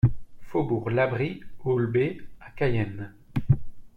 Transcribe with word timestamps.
Faubourg 0.41 0.89
l'Abri 0.89 1.41
All 1.63 1.85
B 1.85 2.23
à 2.39 2.49
Cayenne 2.49 3.13